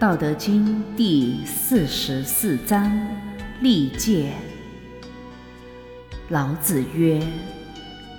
[0.00, 0.66] 道德经》
[0.96, 2.90] 第四十四章：
[3.60, 4.32] 历戒。
[6.30, 7.20] 老子曰：“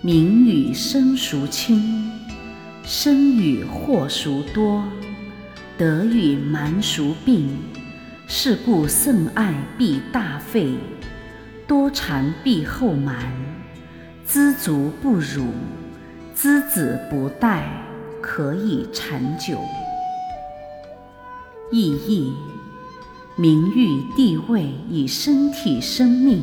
[0.03, 2.07] 名与生孰轻？
[2.83, 4.83] 生与祸孰多？
[5.75, 7.49] 得与蛮孰并？
[8.27, 10.75] 是故甚爱必大费，
[11.67, 13.17] 多产必厚蛮。
[14.23, 15.47] 知足不辱，
[16.35, 17.63] 知子不殆，
[18.21, 19.59] 可以长久。”
[21.71, 22.33] 意义：
[23.37, 26.41] 名誉、地位与身体、生命。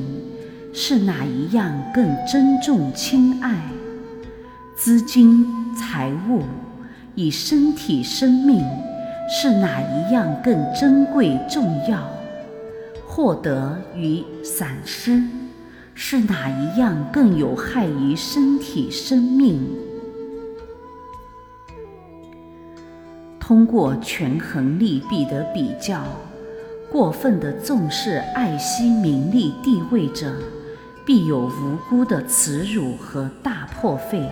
[0.72, 3.60] 是哪一样更珍重、亲爱？
[4.76, 6.42] 资金、财物
[7.16, 8.64] 与身体、生命
[9.28, 12.08] 是哪一样更珍贵、重要？
[13.06, 15.22] 获得与散失
[15.94, 19.58] 是哪一样更有害于身体、生命？
[23.48, 26.04] 通过权衡利弊的比较，
[26.92, 30.34] 过分的重视、爱惜名利地位者。
[31.06, 34.28] 必有无辜的耻辱和大破费；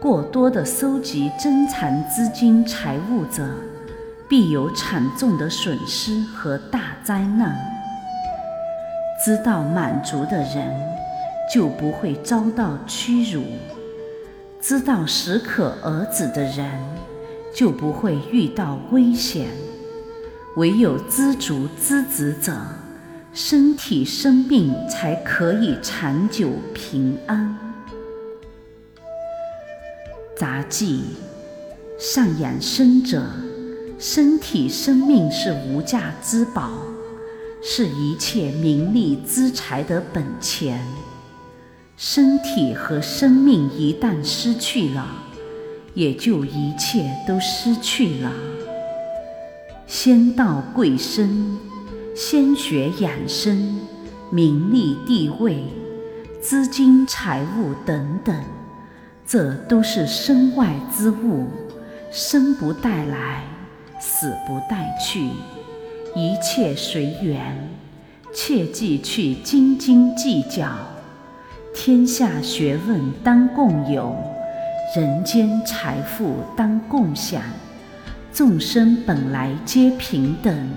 [0.00, 3.44] 过多的收集珍藏资金财物者，
[4.28, 7.58] 必有惨重的损失和大灾难。
[9.24, 10.72] 知道满足的人，
[11.52, 13.42] 就不会遭到屈辱；
[14.60, 16.70] 知道适可而止的人，
[17.54, 19.48] 就不会遇到危险。
[20.56, 22.52] 唯有知足知止者。
[23.34, 27.58] 身体生命才可以长久平安。
[30.36, 31.02] 杂技，
[31.98, 33.24] 上养生者，
[33.98, 36.72] 身体生命是无价之宝，
[37.62, 40.84] 是一切名利资财的本钱。
[41.96, 45.06] 身体和生命一旦失去了，
[45.94, 48.32] 也就一切都失去了。
[49.86, 51.58] 仙道贵身。
[52.14, 53.80] 先学养生，
[54.28, 55.64] 名利地位、
[56.42, 58.36] 资金财物等等，
[59.26, 61.46] 这都是身外之物，
[62.10, 63.44] 生不带来，
[63.98, 65.30] 死不带去，
[66.14, 67.70] 一切随缘，
[68.34, 70.68] 切忌去斤斤计较。
[71.74, 74.14] 天下学问当共有，
[74.94, 77.42] 人间财富当共享，
[78.30, 80.68] 众生本来皆平等。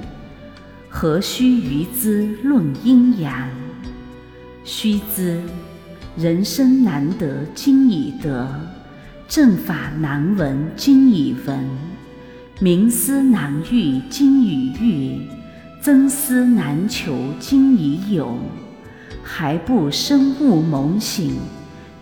[0.88, 3.50] 何须于之论阴阳？
[4.64, 5.42] 须知
[6.16, 8.48] 人生难得今已得，
[9.28, 11.60] 正法难闻今已闻，
[12.62, 15.28] 明思难遇今已遇，
[15.82, 18.38] 真思难求今已有。
[19.22, 21.36] 还不深悟猛醒，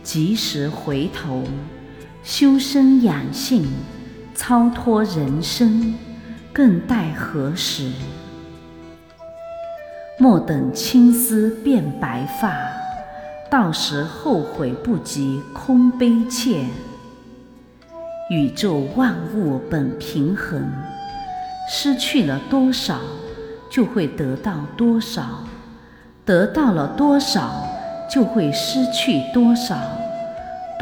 [0.04, 1.44] 及时回头，
[2.24, 3.68] 修身养性，
[4.34, 5.94] 超脱人生，
[6.54, 7.92] 更待何时？
[10.18, 12.56] 莫等青丝变白发，
[13.50, 16.64] 到时后悔不及空悲切。
[18.30, 20.64] 宇宙万物本平衡，
[21.70, 23.02] 失去了多少，
[23.70, 25.24] 就会得到多少；
[26.24, 27.68] 得到了多少，
[28.10, 29.76] 就会失去多少。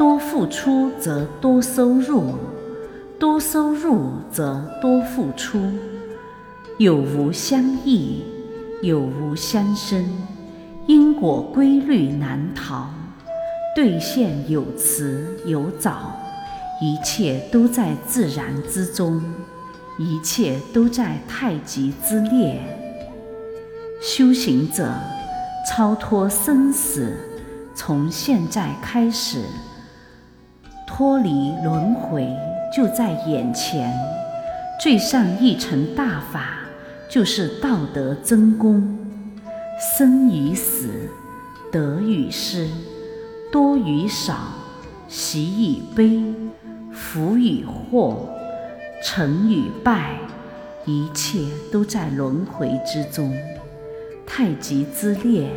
[0.02, 2.34] 多付出则多收入，
[3.20, 5.60] 多收入则多付出，
[6.76, 8.24] 有无相异。
[8.82, 10.04] 有无相生，
[10.88, 12.88] 因果规律难逃，
[13.76, 16.20] 兑现有迟有早，
[16.80, 19.22] 一切都在自然之中，
[20.00, 22.60] 一切都在太极之列。
[24.02, 24.92] 修行者
[25.70, 27.16] 超脱生死，
[27.72, 29.44] 从现在开始，
[30.94, 32.28] 脱离轮回
[32.70, 33.90] 就在眼前，
[34.78, 36.58] 最上一层大法。
[37.08, 38.98] 就是道德真功，
[39.78, 41.10] 生与死，
[41.70, 42.66] 得与失，
[43.50, 44.34] 多与少，
[45.08, 46.22] 喜与悲，
[46.90, 48.30] 福与祸，
[49.04, 50.16] 成与败，
[50.86, 51.40] 一切
[51.70, 53.34] 都在轮回之中。
[54.26, 55.50] 太极之列，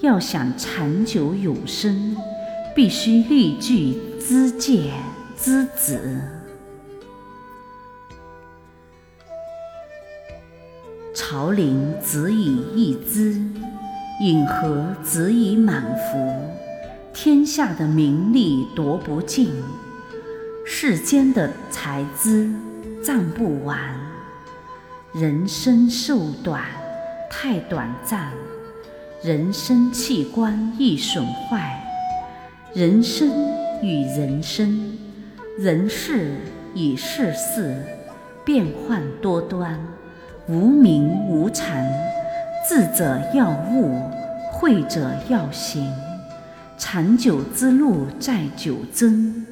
[0.00, 2.14] 要想长久永生，
[2.74, 4.90] 必须立具知戒
[5.38, 6.20] 知止。
[11.14, 13.40] 朝林子以一资，
[14.20, 16.28] 引河子以满腹。
[17.14, 19.48] 天下的名利夺不尽，
[20.64, 22.50] 世间的财资
[23.04, 23.78] 赚不完。
[25.14, 26.64] 人生寿短，
[27.30, 28.32] 太短暂；
[29.22, 31.80] 人生器官易损坏。
[32.74, 33.30] 人生
[33.82, 34.96] 与人生，
[35.58, 36.36] 人事
[36.74, 37.82] 与世事，
[38.44, 39.78] 变幻多端。
[40.48, 41.66] 无名无常，
[42.68, 44.00] 智者要悟，
[44.52, 45.92] 慧者要行。
[46.78, 49.44] 长久之路在九真，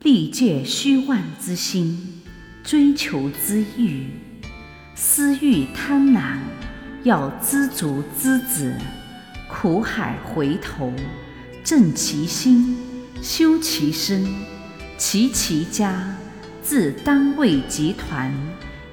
[0.00, 2.22] 历届虚妄之心，
[2.64, 4.08] 追求之欲，
[4.94, 6.38] 私欲贪婪，
[7.02, 8.72] 要知足知止，
[9.48, 10.92] 苦海回头，
[11.62, 12.78] 正其心，
[13.22, 14.26] 修其身，
[14.98, 16.16] 齐其家，
[16.62, 18.32] 自单位集团，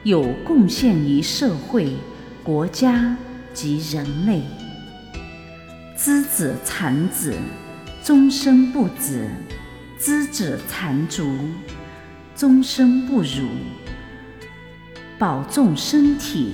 [0.04, 1.94] 有贡献于社会、
[2.42, 3.16] 国家
[3.54, 4.42] 及人类。
[5.98, 7.34] 知子产子，
[8.04, 9.28] 终身不止；
[10.00, 11.38] 知子残足，
[12.36, 13.48] 终身不辱。
[15.20, 16.54] 保重身体，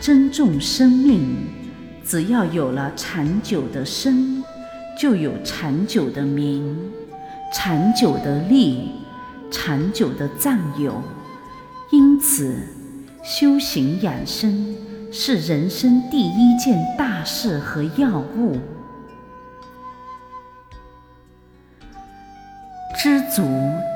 [0.00, 1.36] 珍重生命。
[2.04, 4.37] 只要有了长久的身，
[4.98, 6.76] 就有长久的名，
[7.54, 8.90] 长久的利，
[9.48, 11.00] 长久的占有。
[11.90, 12.56] 因此，
[13.22, 14.74] 修行养生
[15.12, 18.58] 是人生第一件大事和要务。
[23.00, 23.44] 知足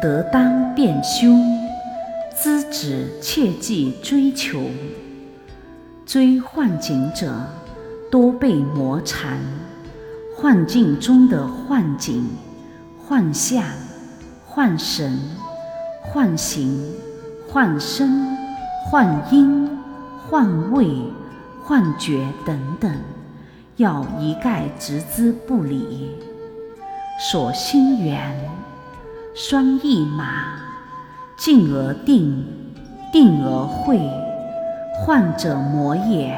[0.01, 1.35] 得当便修，
[2.41, 4.61] 知止切忌追求。
[6.07, 7.33] 追幻境者，
[8.09, 9.41] 多被魔缠。
[10.43, 12.29] 幻境中的幻景、
[13.07, 13.63] 幻象、
[14.45, 15.17] 幻神、
[16.01, 16.93] 幻形、
[17.49, 18.37] 幻身、
[18.91, 19.79] 幻音、
[20.29, 21.01] 幻味、
[21.63, 22.93] 幻觉等等，
[23.77, 26.11] 要一概置之不理。
[27.31, 28.37] 所心缘。
[29.37, 30.57] 双翼马，
[31.39, 32.45] 静而定，
[33.13, 34.01] 定而慧。
[35.07, 36.37] 幻者魔也，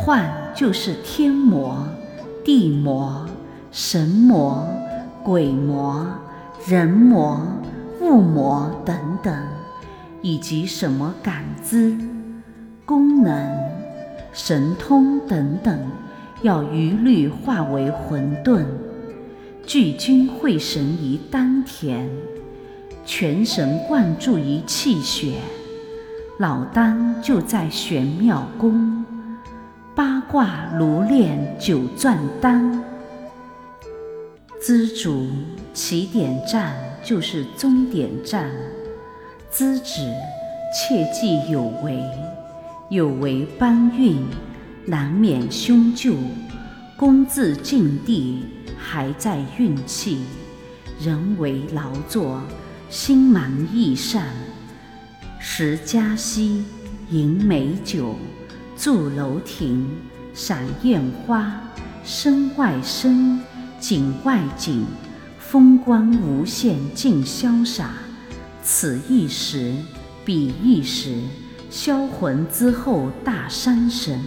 [0.00, 1.86] 幻就是天魔、
[2.44, 3.26] 地魔、
[3.70, 4.66] 神魔、
[5.22, 6.06] 鬼魔、
[6.66, 7.40] 人魔、
[8.00, 9.34] 物魔等等，
[10.22, 11.96] 以及什么感知、
[12.84, 13.58] 功能、
[14.32, 15.78] 神通等等，
[16.42, 18.64] 要一律化为混沌。
[19.66, 22.08] 聚精会神于丹田，
[23.04, 25.34] 全神贯注于气血。
[26.38, 28.99] 老丹就在玄妙宫，
[30.00, 32.82] 八卦炉炼九转丹。
[34.58, 35.28] 知足
[35.74, 36.74] 起点站
[37.04, 38.50] 就是终点站，
[39.50, 40.10] 知止
[40.72, 42.02] 切忌有为，
[42.88, 44.24] 有为搬运
[44.86, 46.16] 难免凶咎。
[46.96, 48.42] 功自尽地。
[48.78, 50.24] 还在运气，
[50.98, 52.40] 人为劳作，
[52.88, 54.24] 心忙意善，
[55.38, 56.64] 食家息，
[57.10, 58.16] 饮美酒，
[58.82, 59.86] 住楼亭，
[60.32, 61.52] 赏艳花，
[62.02, 63.38] 身外身，
[63.78, 64.86] 景外景，
[65.38, 67.90] 风光无限，尽潇洒。
[68.62, 69.74] 此一时，
[70.24, 71.20] 彼一时，
[71.68, 74.18] 销魂之后大伤神。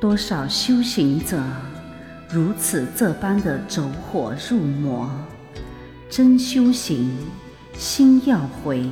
[0.00, 1.40] 多少修行者？
[2.32, 5.08] 如此这般的走火入魔，
[6.10, 7.16] 真修行，
[7.76, 8.84] 心要回，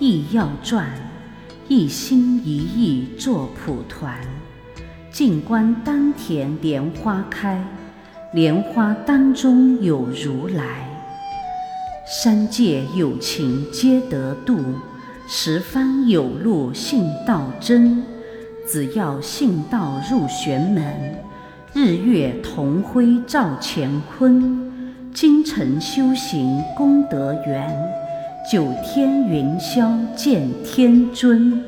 [0.00, 0.90] 意要转，
[1.68, 4.18] 一心一意做蒲团。
[5.10, 7.64] 静观丹田莲花开，
[8.32, 10.88] 莲花当中有如来。
[12.06, 14.60] 三界有情皆得度，
[15.26, 18.02] 十方有路信道真。
[18.68, 20.84] 只要信道入玄门。
[21.72, 27.76] 日月同辉照乾坤，精诚修行功德圆，
[28.48, 31.60] 九天云霄见天尊。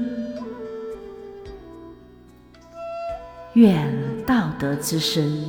[3.54, 3.92] 愿
[4.24, 5.44] 道德之声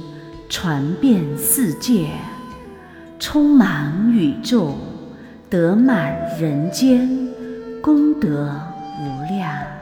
[0.50, 2.08] 传遍世界，
[3.20, 4.74] 充满宇宙，
[5.52, 7.08] 得满人间，
[7.80, 8.60] 功德
[9.00, 9.79] 无量。